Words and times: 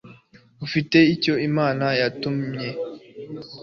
ufite 0.65 0.97
icyo 1.13 1.33
imana 1.47 1.85
yamutumye 1.99 2.67